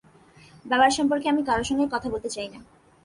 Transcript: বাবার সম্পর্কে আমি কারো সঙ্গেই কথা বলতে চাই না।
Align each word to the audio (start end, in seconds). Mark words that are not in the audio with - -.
বাবার 0.65 0.91
সম্পর্কে 0.91 1.27
আমি 1.29 1.41
কারো 1.43 1.63
সঙ্গেই 1.63 1.93
কথা 1.93 2.07
বলতে 2.09 2.29
চাই 2.29 2.47
না। 2.47 2.59